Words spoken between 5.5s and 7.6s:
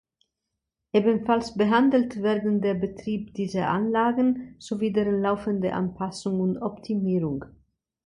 Anpassung und Optimierung.